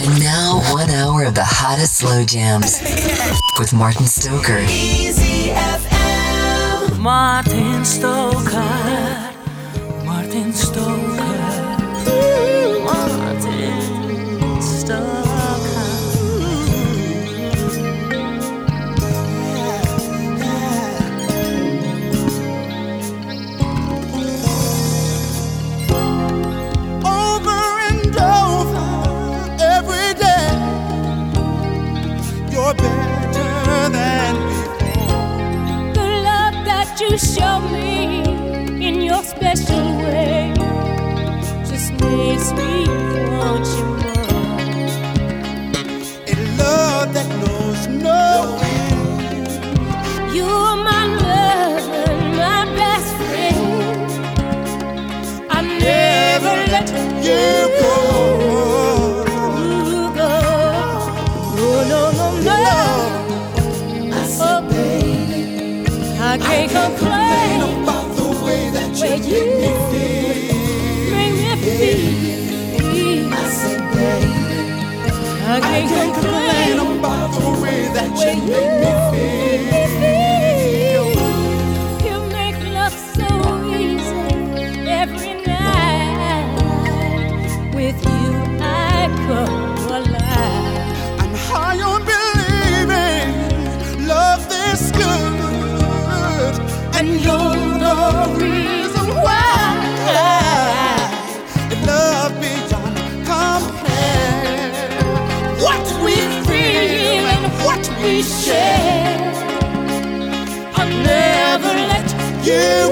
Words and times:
And 0.00 0.20
now, 0.20 0.60
one 0.72 0.90
hour 0.90 1.24
of 1.24 1.34
the 1.34 1.42
hottest 1.44 1.96
slow 1.96 2.24
jams 2.24 2.80
with 3.58 3.72
Martin 3.72 4.06
Stoker. 4.06 4.60
Easy 4.60 5.50
FM. 5.50 6.98
Martin 7.00 7.84
Stoker, 7.84 9.32
Martin 10.04 10.52
Stoker, 10.52 11.57
what 108.18 108.26
we 108.26 108.32
share. 108.44 109.18
I'll 110.74 110.88
never 111.02 111.72
let 111.92 112.46
you 112.46 112.87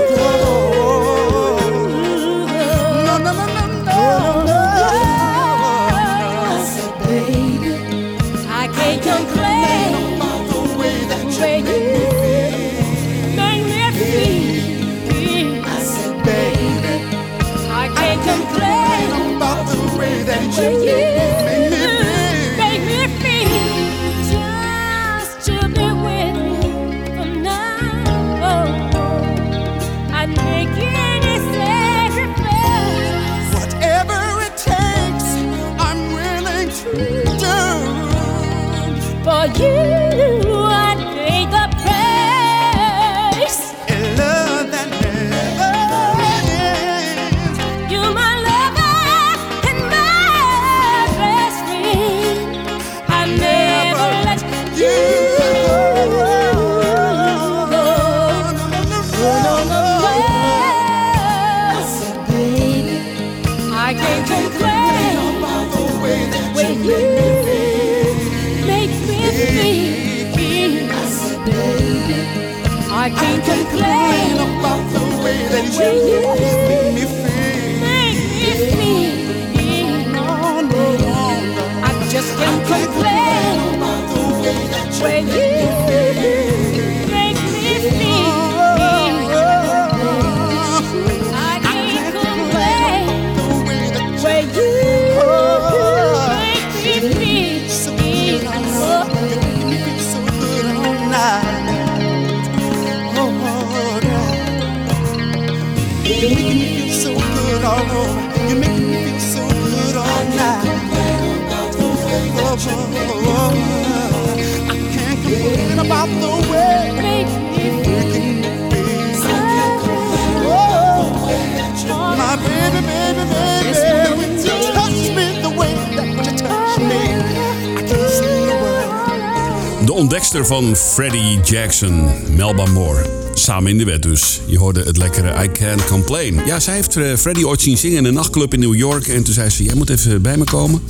ontdekster 129.97 130.47
van 130.47 130.77
Freddie 130.77 131.41
Jackson, 131.41 132.11
Melba 132.37 132.65
Moore. 132.65 133.07
Samen 133.35 133.71
in 133.71 133.79
de 133.79 133.85
bed 133.85 134.03
dus. 134.03 134.41
Je 134.47 134.59
hoorde 134.59 134.83
het 134.83 134.97
lekkere 134.97 135.45
I 135.45 135.49
Can't 135.53 135.85
Complain. 135.87 136.41
Ja, 136.45 136.61
zij 136.61 136.75
heeft 136.75 136.97
eh, 136.97 137.15
Freddie 137.15 137.49
ooit 137.49 137.61
zien 137.61 137.79
zingen 137.79 137.97
in 137.97 138.05
een 138.05 138.15
nachtclub 138.15 138.55
in 138.55 138.61
New 138.61 138.75
York. 138.75 139.07
En 139.07 139.23
toen 139.23 139.35
zei 139.35 139.51
ze, 139.51 139.63
jij 139.63 139.75
moet 139.75 139.91
even 139.91 140.23
bij 140.23 140.37
me 140.37 140.45
komen. 140.45 140.81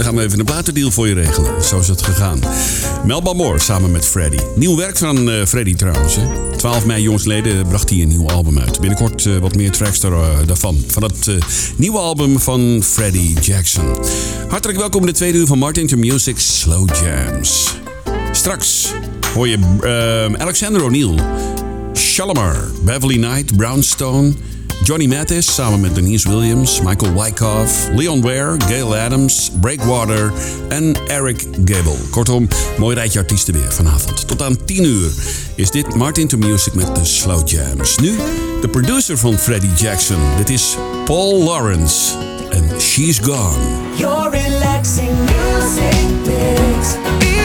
Dan 0.00 0.08
gaan 0.08 0.18
we 0.18 0.24
even 0.24 0.38
een 0.38 0.44
platendeal 0.44 0.90
voor 0.90 1.08
je 1.08 1.14
regelen. 1.14 1.64
Zo 1.64 1.78
is 1.78 1.88
het 1.88 2.02
gegaan. 2.02 2.40
Melba 3.04 3.32
Moore 3.32 3.58
samen 3.58 3.90
met 3.90 4.06
Freddie. 4.06 4.40
Nieuw 4.56 4.76
werk 4.76 4.96
van 4.96 5.30
eh 5.30 5.46
Freddie 5.46 5.76
trouwens. 5.76 6.16
Hè. 6.16 6.56
12 6.56 6.86
mei 6.86 7.02
jongsleden 7.02 7.66
bracht 7.68 7.90
hij 7.90 8.00
een 8.00 8.08
nieuw 8.08 8.28
album 8.28 8.58
uit. 8.58 8.80
Binnenkort 8.80 9.26
eh, 9.26 9.36
wat 9.36 9.54
meer 9.54 9.70
tracks 9.70 10.02
eh, 10.02 10.38
daarvan. 10.46 10.84
Van 10.86 11.02
het 11.02 11.30
nieuwe 11.76 11.98
album 11.98 12.38
van 12.38 12.82
Freddie 12.82 13.40
Jackson. 13.40 13.98
Hartelijk 14.48 14.78
welkom 14.78 15.00
in 15.00 15.06
de 15.06 15.12
tweede 15.12 15.38
uur 15.38 15.46
van 15.46 15.58
Martin 15.58 15.86
to 15.86 15.96
Music 15.96 16.38
Slow 16.38 16.88
Jams. 16.88 17.74
Straks 18.32 18.92
hoor 19.34 19.48
je 19.48 19.58
eh, 19.82 20.40
Alexander 20.40 20.84
O'Neill, 20.84 21.18
Shalimar, 21.94 22.56
Beverly 22.84 23.16
Knight, 23.16 23.56
Brownstone, 23.56 24.32
Johnny 24.82 25.06
Mathis 25.06 25.54
samen 25.54 25.80
met 25.80 25.94
Denise 25.94 26.28
Williams, 26.28 26.80
Michael 26.80 27.22
Wyckoff, 27.22 27.88
Leon 27.94 28.20
Ware, 28.20 28.56
Gail 28.68 28.96
Adams, 28.96 29.50
Breakwater 29.60 30.32
en 30.68 30.96
Eric 31.06 31.46
Gable. 31.64 31.96
Kortom, 32.10 32.48
mooi 32.78 32.94
rijtje 32.94 33.18
artiesten 33.18 33.54
weer 33.54 33.72
vanavond. 33.72 34.28
Tot 34.28 34.42
aan 34.42 34.64
10 34.64 34.84
uur 34.84 35.10
is 35.54 35.70
dit 35.70 35.94
Martin 35.94 36.28
to 36.28 36.38
Music 36.38 36.74
met 36.74 36.94
de 36.94 37.04
Slow 37.04 37.48
Jams. 37.48 37.98
Nu 37.98 38.16
de 38.60 38.68
producer 38.70 39.18
van 39.18 39.38
Freddie 39.38 39.72
Jackson. 39.76 40.18
Dit 40.36 40.50
is 40.50 40.76
Paul 41.04 41.42
Lawrence 41.42 42.16
en 42.50 42.80
She's 42.80 43.18
Gone. 43.18 43.56
Your 43.96 44.30
relaxing 44.30 45.18
music. 45.18 47.39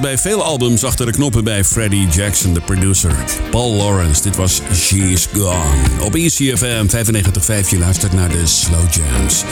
bij 0.00 0.18
veel 0.18 0.42
albums 0.42 0.84
achter 0.84 1.06
de 1.06 1.12
knoppen 1.12 1.44
bij 1.44 1.64
Freddie 1.64 2.08
Jackson, 2.08 2.54
de 2.54 2.60
producer. 2.60 3.24
Paul 3.50 3.74
Lawrence, 3.74 4.22
dit 4.22 4.36
was 4.36 4.60
She's 4.74 5.28
Gone. 5.32 6.02
Op 6.02 6.14
ECFM 6.14 6.86
95.5, 6.86 7.68
je 7.68 7.78
luistert 7.78 8.12
naar 8.12 8.28
de 8.28 8.46
Slow 8.46 8.92
Jams. 8.92 9.44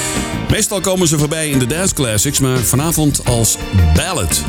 Meestal 0.51 0.81
komen 0.81 1.09
ze 1.09 1.19
voorbij 1.19 1.49
in 1.49 1.59
de 1.59 1.67
dance 1.67 1.95
classics, 1.95 2.41
maar 2.41 2.59
vanavond 2.59 3.25
als 3.25 3.57
ballad. 3.95 4.45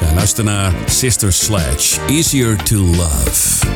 Ja, 0.00 0.14
luister 0.14 0.44
naar 0.44 0.74
Sister 0.86 1.32
Sledge, 1.32 2.00
Easier 2.08 2.56
to 2.56 2.76
Love. 2.76 3.66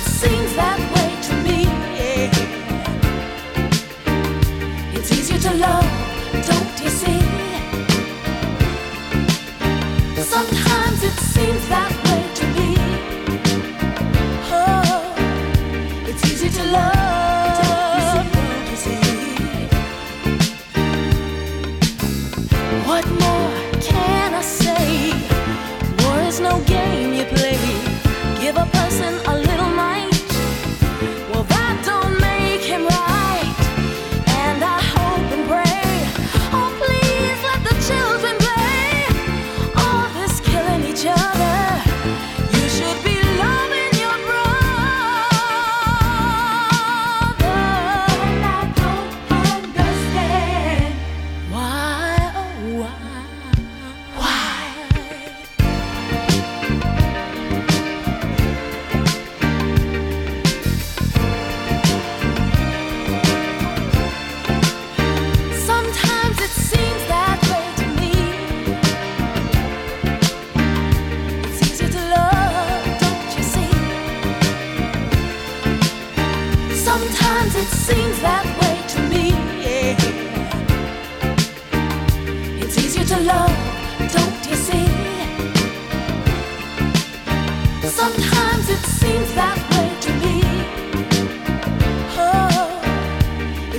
sing 0.00 0.49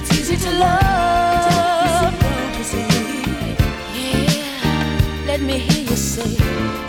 It's 0.01 0.19
easy 0.19 0.35
to 0.37 0.51
love. 0.51 2.13
Yeah. 3.93 5.25
Let 5.27 5.41
me 5.41 5.59
hear 5.59 5.83
you 5.83 5.95
say, 5.95 6.23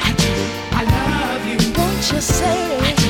I 0.00 0.14
do. 0.16 0.32
I 0.72 0.82
love 0.84 1.46
you. 1.46 1.72
Won't 1.78 2.10
you 2.10 2.20
say? 2.22 3.01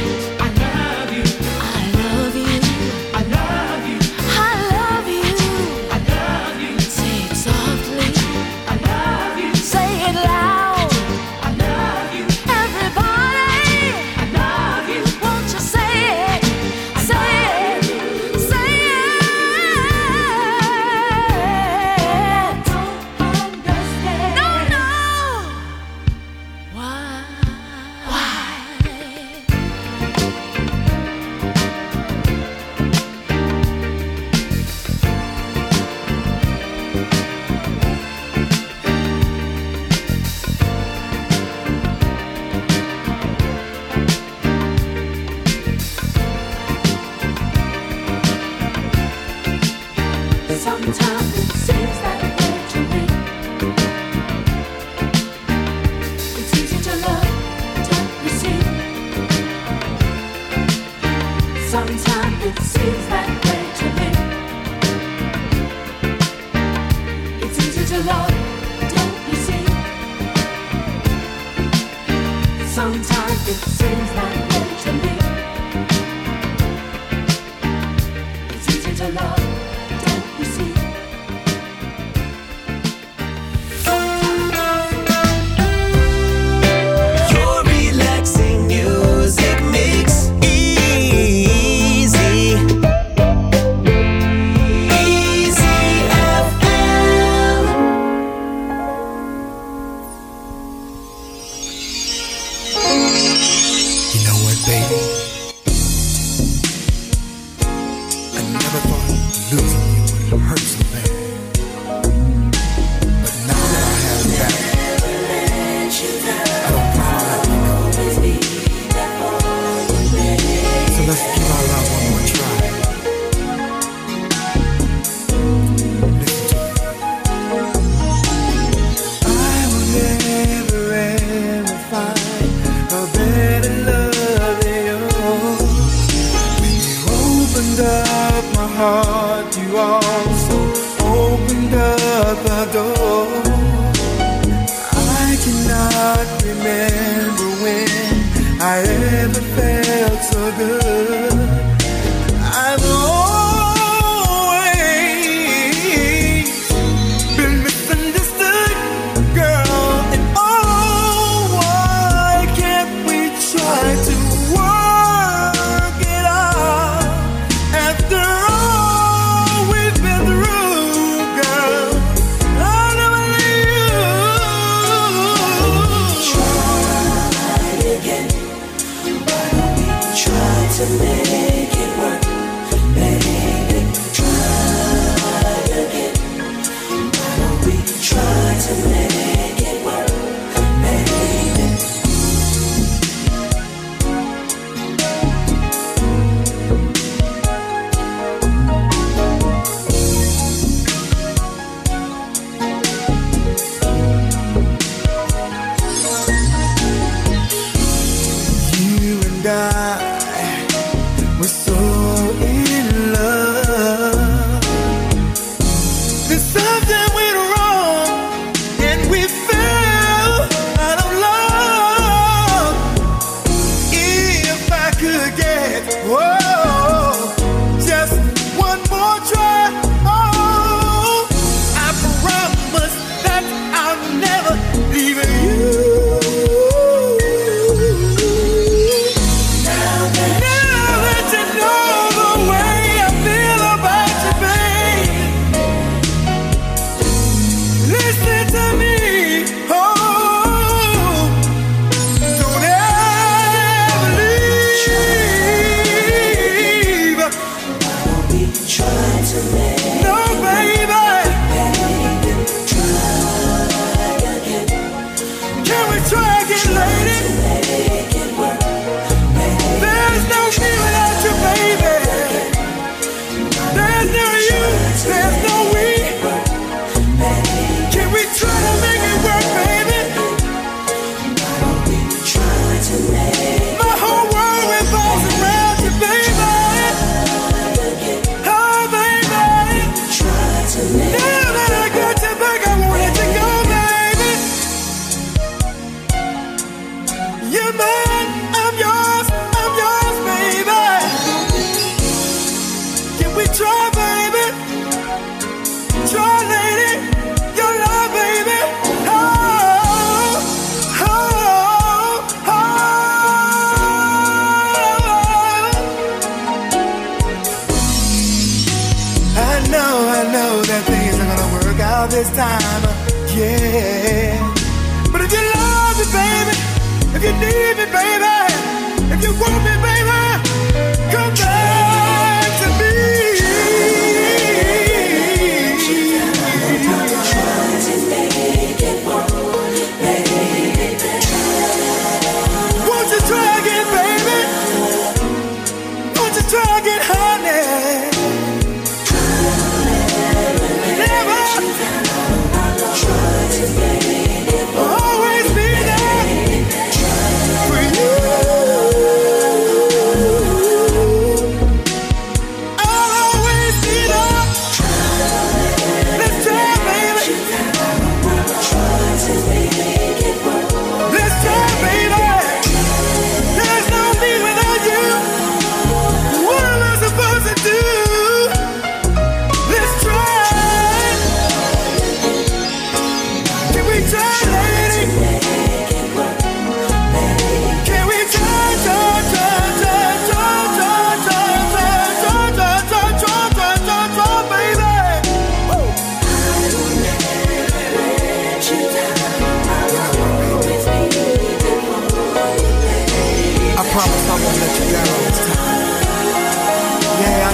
If 327.24 327.28
you 327.28 327.32
need 327.38 327.76
me, 327.78 327.86
baby, 327.86 329.14
if 329.14 329.22
you 329.22 329.32
want 329.40 329.62
me, 329.64 329.74
baby, 329.82 329.91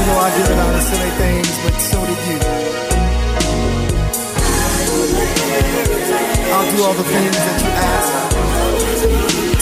know 0.09 0.19
I 0.19 0.31
did 0.37 0.47
silly 0.91 1.13
things, 1.23 1.49
but 1.65 1.75
so 1.91 1.99
did 2.09 2.21
you. 2.29 2.39
I'll 6.55 6.71
do 6.77 6.79
all 6.87 6.95
the 6.95 7.09
things 7.15 7.37
that 7.37 7.59
you 7.63 7.71
ask. 7.93 8.09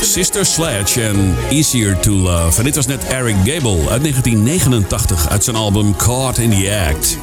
Sister 0.04 0.44
Sledge 0.44 1.02
en 1.02 1.37
Easier 1.50 2.00
to 2.00 2.12
Love. 2.12 2.59
En 2.59 2.64
dit 2.64 2.74
was 2.74 2.87
net 2.87 3.04
Eric 3.04 3.37
Gable 3.44 3.90
uit 3.90 4.02
1989 4.02 5.28
uit 5.28 5.44
zijn 5.44 5.56
album 5.56 5.96
Caught 5.96 6.38
in 6.38 6.50
the 6.50 6.87
Act. 6.88 7.18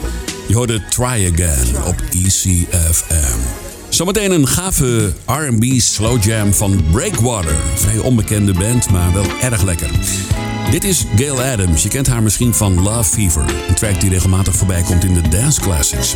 Je 0.47 0.55
hoorde 0.55 0.81
Try 0.89 1.31
Again 1.33 1.83
op 1.86 1.95
ECFM. 2.12 3.39
Zometeen 3.89 4.31
een 4.31 4.47
gave 4.47 5.13
R&B 5.25 5.63
slow 5.77 6.23
jam 6.23 6.53
van 6.53 6.83
Breakwater. 6.91 7.55
Vrij 7.75 7.97
onbekende 7.97 8.53
band, 8.53 8.89
maar 8.89 9.13
wel 9.13 9.25
erg 9.41 9.62
lekker. 9.62 9.89
Dit 10.73 10.83
is 10.83 11.05
Gail 11.15 11.41
Adams. 11.41 11.83
Je 11.83 11.89
kent 11.89 12.07
haar 12.07 12.23
misschien 12.23 12.53
van 12.53 12.81
Love 12.81 13.03
Fever. 13.03 13.45
Een 13.67 13.75
track 13.75 13.99
die 13.99 14.09
regelmatig 14.09 14.55
voorbij 14.55 14.81
komt 14.81 15.03
in 15.03 15.13
de 15.13 15.29
dance 15.29 15.62
classics. 15.62 16.15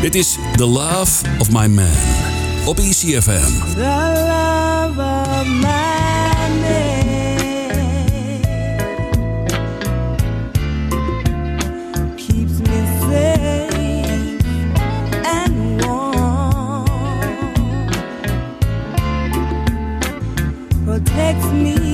Dit 0.00 0.14
is 0.14 0.38
The 0.56 0.66
Love 0.66 1.24
of 1.38 1.50
My 1.50 1.66
Man 1.66 1.86
op 2.64 2.78
ECFM. 2.78 3.74
The 3.74 4.12
love 4.26 5.00
of 5.00 5.46
my 5.46 5.60
man 5.60 6.92
protects 20.84 21.50
me 21.52 21.91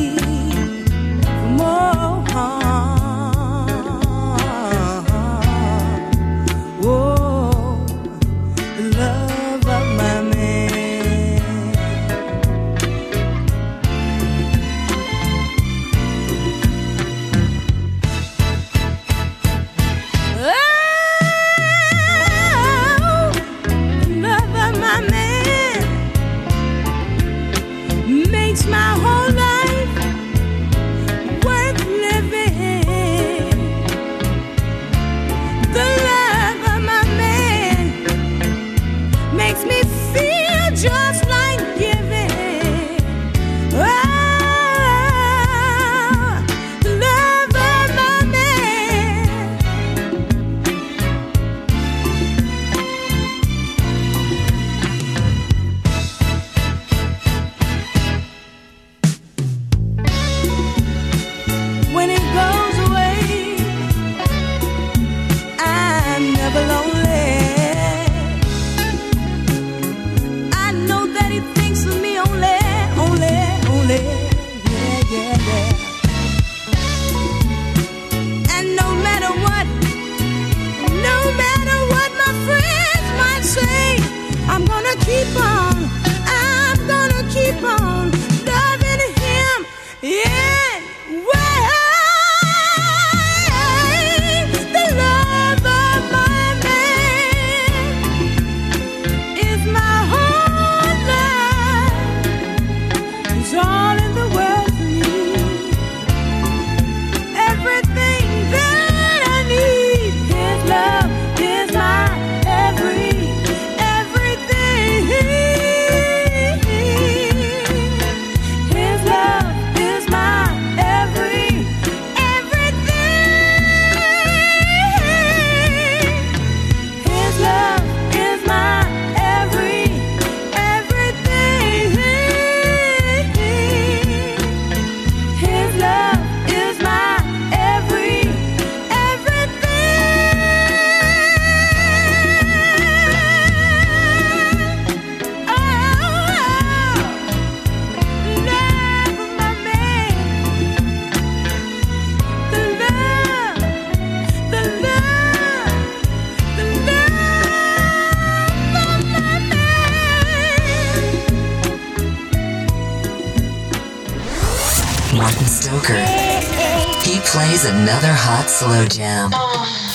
plays 167.38 167.64
another 167.66 168.12
hot 168.12 168.50
slow 168.50 168.84
jam. 168.84 169.30
Oh. 169.32 169.87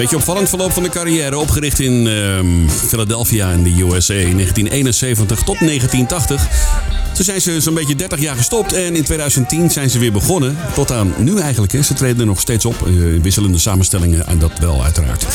Beetje 0.00 0.16
opvallend 0.16 0.48
verloop 0.48 0.72
van 0.72 0.82
de 0.82 0.88
carrière. 0.88 1.38
Opgericht 1.38 1.80
in 1.80 2.06
ehm, 2.06 2.68
Philadelphia 2.68 3.50
in 3.50 3.62
de 3.62 3.70
USA 3.70 4.14
in 4.14 4.36
1971 4.36 5.42
tot 5.42 5.58
1980. 5.58 6.48
Toen 7.14 7.24
zijn 7.24 7.40
ze 7.40 7.60
zo'n 7.60 7.74
beetje 7.74 7.94
30 7.94 8.20
jaar 8.20 8.36
gestopt 8.36 8.72
en 8.72 8.96
in 8.96 9.04
2010 9.04 9.70
zijn 9.70 9.90
ze 9.90 9.98
weer 9.98 10.12
begonnen. 10.12 10.56
Tot 10.74 10.92
aan 10.92 11.14
nu 11.18 11.38
eigenlijk. 11.38 11.72
Hè. 11.72 11.82
Ze 11.82 11.94
treden 11.94 12.20
er 12.20 12.26
nog 12.26 12.40
steeds 12.40 12.64
op. 12.64 12.74
Eh, 12.86 12.92
wisselende 13.22 13.58
samenstellingen 13.58 14.26
en 14.26 14.38
dat 14.38 14.50
wel 14.60 14.84
uiteraard. 14.84 15.26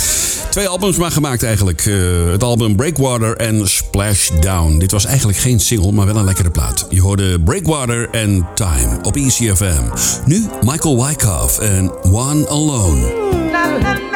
Twee 0.49 0.67
albums 0.67 0.97
maar 0.97 1.11
gemaakt 1.11 1.43
eigenlijk. 1.43 1.85
Eh, 1.85 1.95
het 2.31 2.43
album 2.43 2.75
Breakwater 2.75 3.37
en 3.37 3.69
Splashdown. 3.69 4.77
Dit 4.77 4.91
was 4.91 5.05
eigenlijk 5.05 5.37
geen 5.37 5.59
single, 5.59 5.91
maar 5.91 6.05
wel 6.05 6.17
een 6.17 6.25
lekkere 6.25 6.51
plaat. 6.51 6.85
Je 6.89 7.01
hoorde 7.01 7.39
Breakwater 7.39 8.09
en 8.09 8.47
Time 8.55 8.99
op 9.01 9.15
ECFM. 9.15 9.83
Nu 10.25 10.45
Michael 10.61 11.05
Wyckoff 11.05 11.59
en 11.59 11.91
One 12.03 12.47
Alone. 12.47 14.13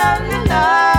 Love 0.00 0.28
la 0.30 0.44
love. 0.44 0.89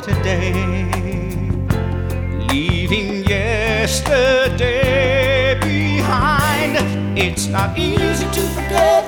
Call 0.00 0.08
it 0.08 0.16
a 0.16 0.22
day, 0.22 0.52
leaving 2.48 3.24
yesterday 3.28 4.58
behind. 5.60 6.78
It's 7.18 7.46
not 7.46 7.78
easy 7.78 8.24
to 8.24 8.40
forget 8.54 8.99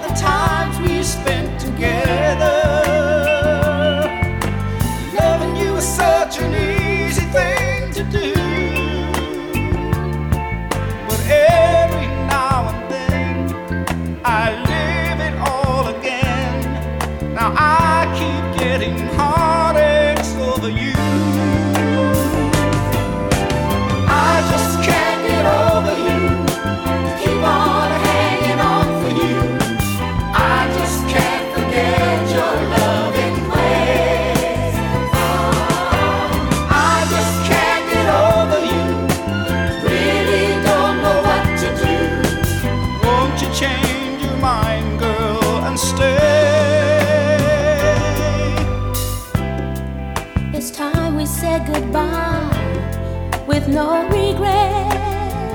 with 53.62 53.74
no 53.74 54.02
regrets. 54.08 55.52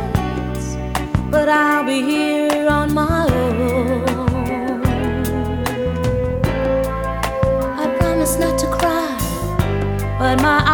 But 1.29 1.49
I'll 1.49 1.85
be 1.85 2.01
here 2.01 2.69
on 2.69 2.93
my 2.93 3.27
own. 3.29 4.05
I 7.79 7.95
promise 7.99 8.37
not 8.39 8.57
to 8.59 8.67
cry, 8.67 9.17
but 10.19 10.41
my 10.41 10.66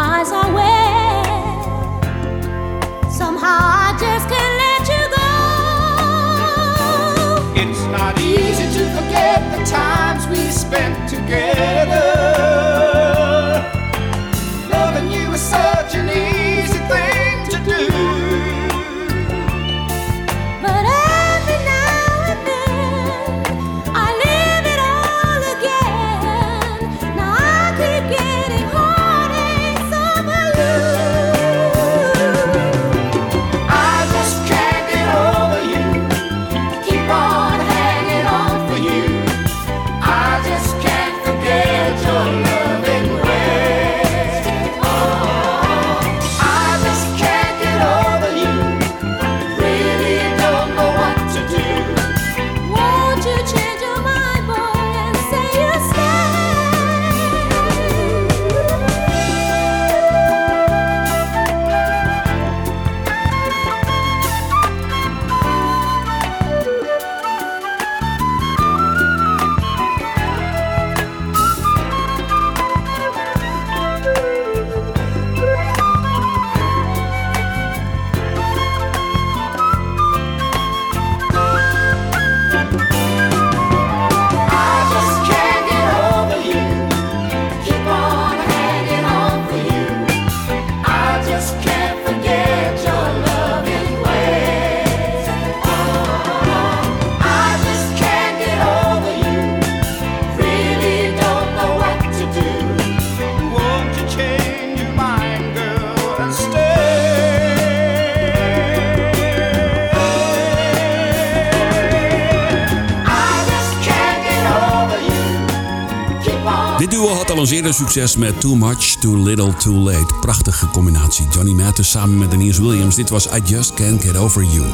Een 117.43 117.49
eerder 117.49 117.73
succes 117.73 118.15
met 118.17 118.39
Too 118.39 118.55
Much, 118.55 118.95
Too 118.99 119.23
Little, 119.23 119.53
Too 119.55 119.73
Late. 119.73 120.13
Prachtige 120.21 120.67
combinatie. 120.67 121.27
Johnny 121.31 121.51
Mathis 121.51 121.89
samen 121.89 122.17
met 122.17 122.31
Denise 122.31 122.61
Williams. 122.61 122.95
Dit 122.95 123.09
was 123.09 123.25
I 123.25 123.41
Just 123.45 123.73
Can't 123.73 124.03
Get 124.03 124.17
Over 124.17 124.43
You. 124.43 124.65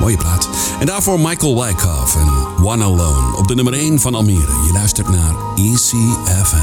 Mooie 0.00 0.16
plaat. 0.16 0.48
En 0.80 0.86
daarvoor 0.86 1.20
Michael 1.20 1.62
Wyckoff 1.64 2.16
en 2.16 2.64
One 2.64 2.84
Alone. 2.84 3.36
Op 3.36 3.48
de 3.48 3.54
nummer 3.54 3.72
1 3.72 4.00
van 4.00 4.14
Almere. 4.14 4.64
Je 4.66 4.72
luistert 4.72 5.08
naar 5.08 5.34
ECFM. 5.54 6.58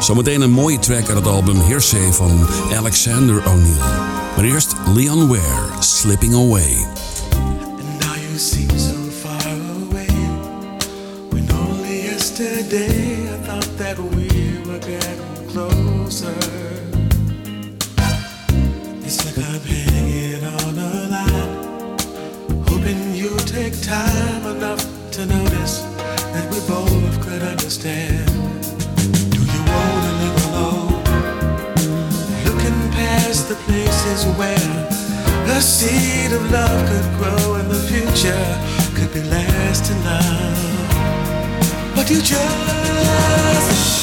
Zometeen 0.00 0.40
een 0.40 0.50
mooie 0.50 0.78
track 0.78 1.08
uit 1.08 1.16
het 1.16 1.26
album 1.26 1.60
Hearsay 1.60 2.12
van 2.12 2.46
Alexander 2.76 3.48
O'Neill. 3.48 3.78
Maar 4.36 4.44
eerst 4.44 4.74
Leon 4.94 5.28
Ware, 5.28 5.66
Slipping 5.78 6.34
Away. 6.34 6.86
And 7.32 8.04
now 8.04 8.16
you 8.16 8.38
so 8.38 8.94
far 9.20 9.52
away. 9.88 10.06
When 11.30 11.48
only 11.68 12.02
yesterday 12.02 13.12
I 13.24 13.46
thought 13.46 13.76
that 13.76 13.96
were 14.72 14.78
getting 14.78 15.48
closer. 15.48 16.34
It's 19.04 19.18
like 19.26 19.36
I'm 19.46 19.60
hanging 19.60 20.44
on 20.44 20.78
a 20.78 20.92
line, 21.12 21.98
hoping 22.66 23.14
you 23.14 23.36
take 23.40 23.78
time 23.82 24.44
enough 24.56 24.82
to 25.12 25.26
notice 25.26 25.82
that 26.32 26.46
we 26.50 26.58
both 26.66 27.14
could 27.24 27.42
understand. 27.42 28.26
Do 29.34 29.40
you 29.54 29.62
wanna 29.72 30.12
live 30.22 30.38
alone? 30.48 31.02
Looking 32.46 32.80
past 32.92 33.48
the 33.50 33.56
places 33.66 34.24
where 34.38 34.70
the 35.48 35.60
seed 35.60 36.32
of 36.32 36.50
love 36.50 36.80
could 36.88 37.08
grow 37.18 37.54
and 37.56 37.68
the 37.70 37.82
future 37.90 38.46
could 38.96 39.12
be 39.12 39.22
lasting 39.28 40.02
love. 40.04 41.94
But 41.94 42.08
you 42.08 42.22
just 42.22 44.01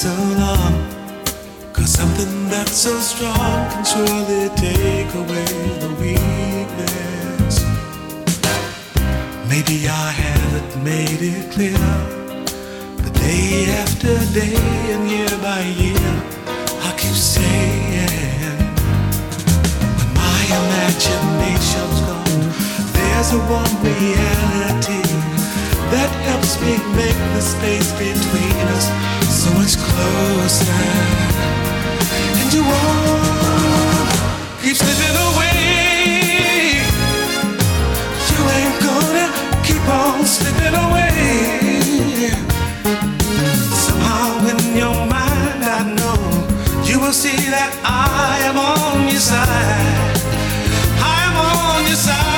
so 0.00 0.08
long. 0.38 0.72
Cause 1.74 1.90
something 1.92 2.48
that's 2.48 2.72
so 2.72 2.98
strong 3.00 3.68
can 3.70 3.84
surely 3.84 4.48
take 4.56 5.14
away 5.14 5.44
the 5.78 5.94
weakness. 6.00 7.09
Maybe 9.50 9.88
I 9.88 10.12
haven't 10.12 10.84
made 10.84 11.20
it 11.20 11.50
clear. 11.50 11.82
But 13.02 13.12
day 13.14 13.66
after 13.82 14.14
day 14.32 14.54
and 14.94 15.10
year 15.10 15.28
by 15.42 15.62
year, 15.82 16.10
I 16.86 16.94
keep 16.96 17.18
saying, 17.18 18.58
when 19.98 20.10
my 20.14 20.40
imagination's 20.60 22.00
gone, 22.06 22.42
there's 22.94 23.30
a 23.34 23.40
one 23.50 23.74
reality 23.82 25.02
that 25.90 26.10
helps 26.30 26.54
me 26.62 26.78
make 26.94 27.20
the 27.34 27.42
space 27.42 27.90
between 27.98 28.66
us 28.78 28.86
so 29.42 29.50
much 29.58 29.74
closer. 29.90 30.86
And 32.38 32.48
you 32.54 32.62
won't 32.62 34.14
keep 34.62 34.76
slipping 34.76 35.16
away. 35.26 35.59
Slipping 40.30 40.74
away. 40.86 42.30
Somehow 43.84 44.46
in 44.50 44.76
your 44.76 44.98
mind, 45.16 45.60
I 45.78 45.82
know 45.98 46.20
you 46.84 47.00
will 47.00 47.12
see 47.12 47.50
that 47.50 47.72
I 47.84 48.38
am 48.48 48.56
on 48.56 49.08
your 49.08 49.24
side. 49.32 50.06
I 51.02 51.16
am 51.26 51.36
on 51.36 51.86
your 51.88 51.96
side. 51.96 52.29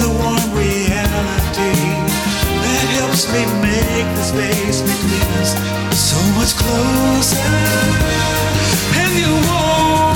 There's 0.00 0.08
a 0.08 0.22
warm 0.22 0.56
reality 0.56 1.76
that 2.64 2.86
helps 2.96 3.28
me 3.32 3.44
make 3.60 4.06
the 4.16 4.22
space 4.22 4.80
between 4.80 5.28
us 5.40 5.52
so 5.92 6.16
much 6.36 6.56
closer. 6.56 7.36
And 8.96 9.12
you 9.18 9.32
won't 9.48 10.09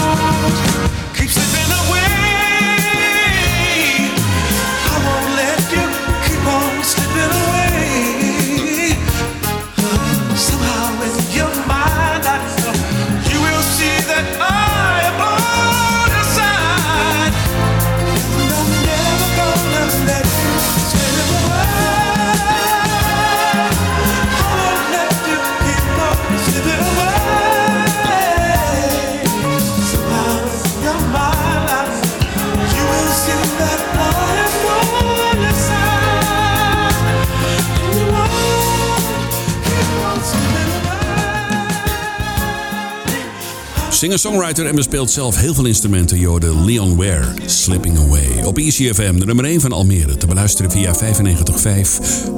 Singer-songwriter 44.04 44.66
en 44.66 44.74
bespeelt 44.74 45.10
zelf 45.10 45.36
heel 45.36 45.54
veel 45.54 45.64
instrumenten. 45.64 46.18
Jorde 46.18 46.58
Leon 46.64 46.96
Ware, 46.96 47.26
Slipping 47.46 47.98
Away. 47.98 48.42
Op 48.44 48.58
ECFM, 48.58 49.18
de 49.18 49.26
nummer 49.26 49.44
1 49.44 49.60
van 49.60 49.72
Almere. 49.72 50.16
Te 50.16 50.26
beluisteren 50.26 50.70
via 50.70 50.94
95.5, 50.94 50.98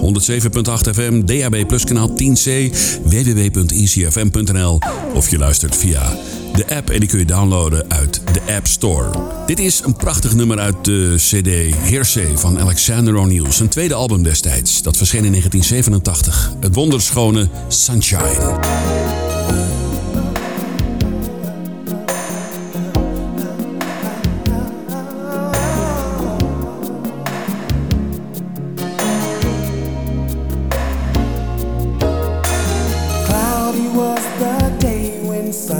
107.8 0.00 0.90
FM, 0.94 1.24
DAB 1.24 1.66
Plus 1.66 1.84
kanaal 1.84 2.10
10C, 2.10 2.74
www.ecfm.nl. 3.04 4.78
Of 5.14 5.30
je 5.30 5.38
luistert 5.38 5.76
via 5.76 6.16
de 6.54 6.74
app 6.74 6.90
en 6.90 7.00
die 7.00 7.08
kun 7.08 7.18
je 7.18 7.24
downloaden 7.24 7.84
uit 7.90 8.20
de 8.32 8.54
App 8.54 8.66
Store. 8.66 9.10
Dit 9.46 9.58
is 9.58 9.82
een 9.84 9.96
prachtig 9.96 10.34
nummer 10.34 10.58
uit 10.58 10.84
de 10.84 11.14
CD 11.16 11.74
Heersee 11.76 12.38
van 12.38 12.60
Alexander 12.60 13.16
O'Neill. 13.16 13.52
Zijn 13.52 13.68
tweede 13.68 13.94
album 13.94 14.22
destijds. 14.22 14.82
Dat 14.82 14.96
verscheen 14.96 15.24
in 15.24 15.30
1987. 15.30 16.52
Het 16.60 16.74
wonderschone 16.74 17.48
Sunshine. 17.68 19.25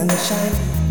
Sunshine 0.09 0.86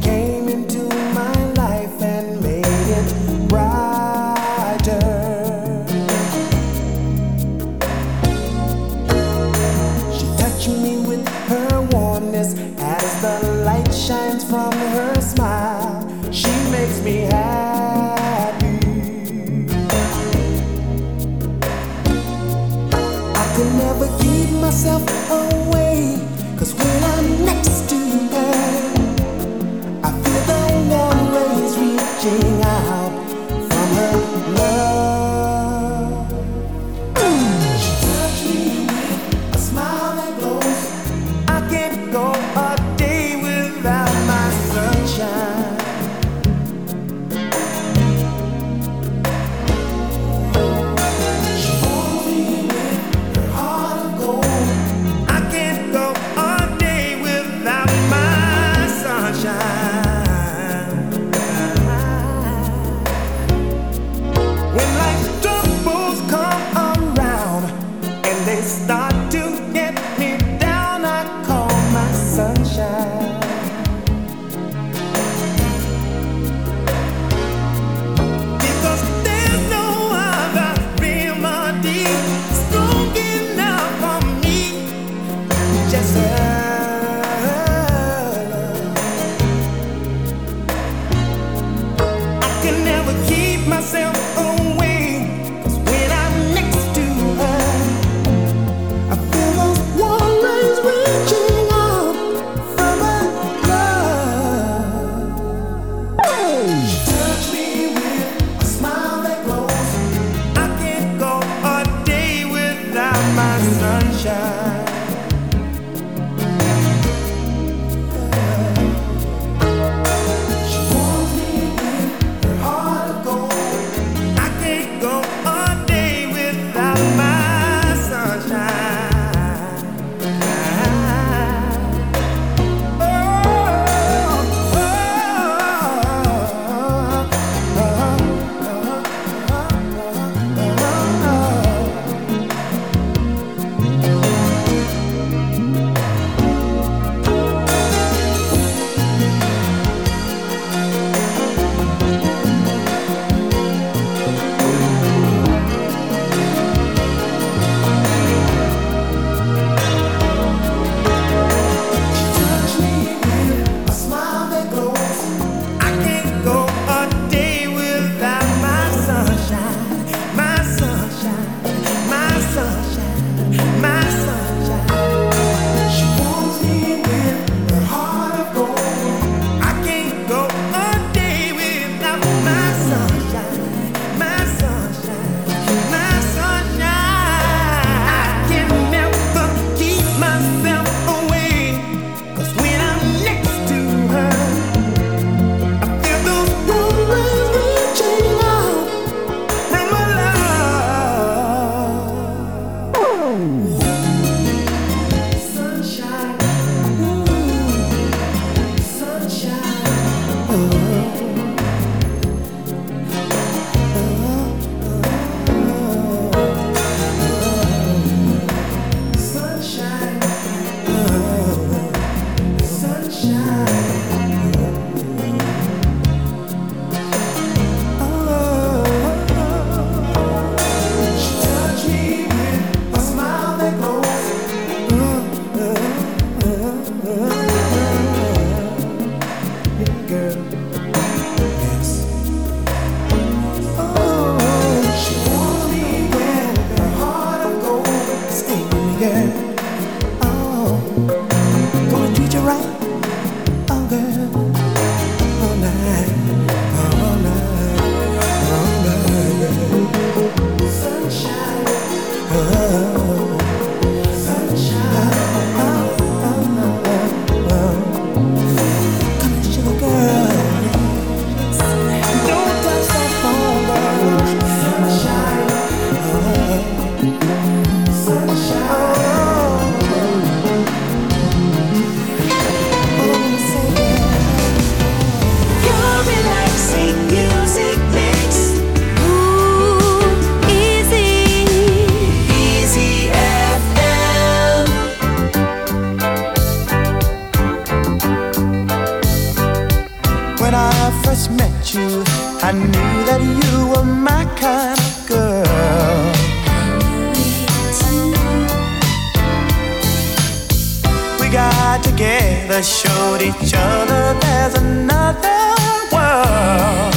got 311.76 311.84
together 311.84 312.63
showed 312.63 313.21
each 313.21 313.53
other 313.53 314.17
there's 314.19 314.55
another 314.55 315.55
world. 315.91 316.94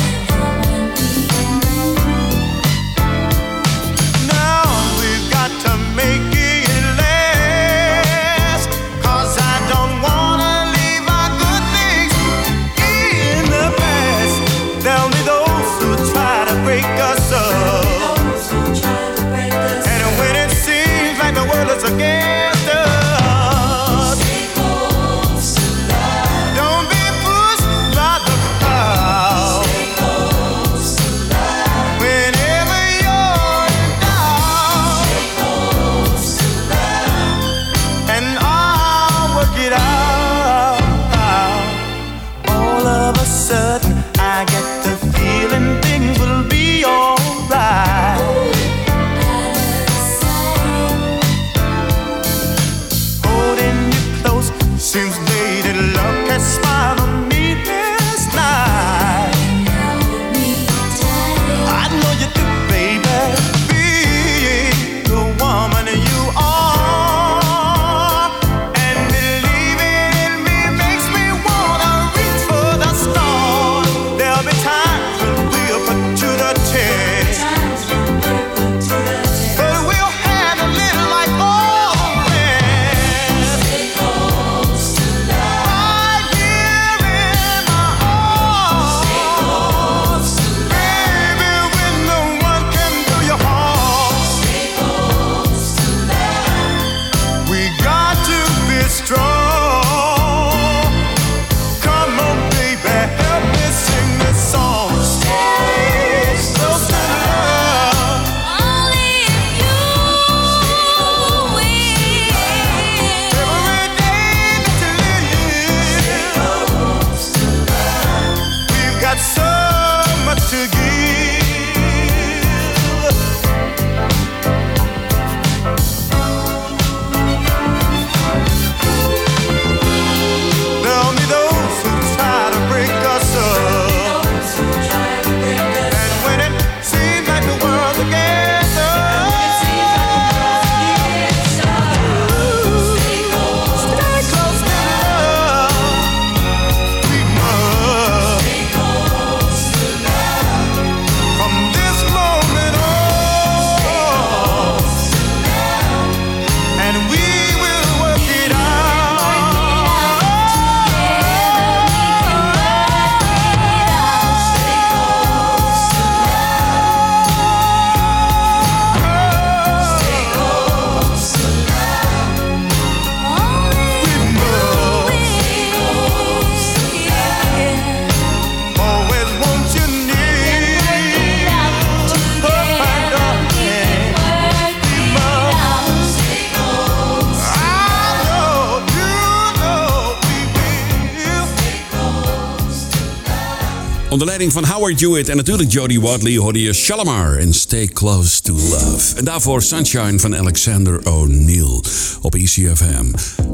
Van 194.52 194.64
Howard 194.64 195.00
Hewitt 195.00 195.28
en 195.28 195.36
natuurlijk 195.36 195.72
Jodie 195.72 196.00
Wadley 196.00 196.36
hoorde 196.36 196.60
je 196.62 196.72
Shalimar 196.72 197.36
en 197.36 197.54
Stay 197.54 197.86
Close 197.86 198.42
to 198.42 198.54
Love. 198.54 199.16
En 199.16 199.24
daarvoor 199.24 199.62
Sunshine 199.62 200.18
van 200.18 200.36
Alexander 200.36 201.06
O'Neill 201.06 201.80
op 202.20 202.34
ECFM. 202.34 203.06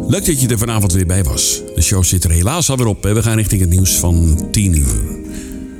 Leuk 0.08 0.26
dat 0.26 0.40
je 0.40 0.48
er 0.48 0.58
vanavond 0.58 0.92
weer 0.92 1.06
bij 1.06 1.24
was. 1.24 1.60
De 1.74 1.82
show 1.82 2.04
zit 2.04 2.24
er 2.24 2.30
helaas 2.30 2.70
alweer 2.70 2.86
op. 2.86 3.02
We 3.02 3.22
gaan 3.22 3.36
richting 3.36 3.60
het 3.60 3.70
nieuws 3.70 3.90
van 3.90 4.48
10 4.50 4.76
uur. 4.76 5.02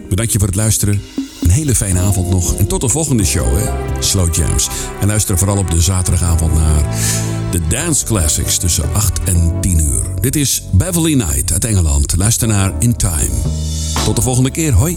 Bedankt 0.09 0.33
je 0.33 0.39
voor 0.39 0.49
het 0.49 0.57
luisteren. 0.57 1.01
Een 1.43 1.51
hele 1.51 1.75
fijne 1.75 2.01
avond 2.01 2.31
nog. 2.31 2.55
En 2.55 2.67
tot 2.67 2.81
de 2.81 2.89
volgende 2.89 3.25
show, 3.25 3.57
hè? 3.57 3.71
Slow 4.03 4.35
Jams. 4.35 4.69
En 5.01 5.07
luister 5.07 5.39
vooral 5.39 5.59
op 5.59 5.71
de 5.71 5.81
zaterdagavond 5.81 6.55
naar 6.55 6.97
de 7.51 7.61
Dance 7.69 8.05
Classics 8.05 8.59
tussen 8.59 8.93
8 8.93 9.25
en 9.25 9.61
10 9.61 9.79
uur. 9.79 10.03
Dit 10.21 10.37
is 10.37 10.63
Beverly 10.73 11.13
Knight 11.13 11.53
uit 11.53 11.65
Engeland. 11.65 12.17
Luister 12.17 12.49
naar 12.49 12.73
In 12.79 12.97
Time. 12.97 13.31
Tot 14.05 14.17
de 14.17 14.23
volgende 14.23 14.51
keer. 14.51 14.73
Hoi. 14.73 14.97